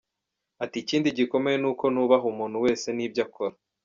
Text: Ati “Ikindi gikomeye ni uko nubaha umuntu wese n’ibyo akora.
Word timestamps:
Ati 0.63 0.77
“Ikindi 0.83 1.07
gikomeye 1.17 1.57
ni 1.59 1.67
uko 1.71 1.85
nubaha 1.93 2.25
umuntu 2.33 2.57
wese 2.65 2.87
n’ibyo 2.93 3.21
akora. 3.25 3.55